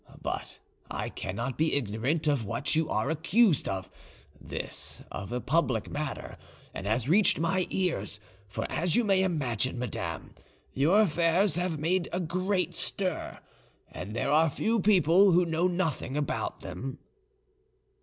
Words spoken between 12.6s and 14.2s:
stir, and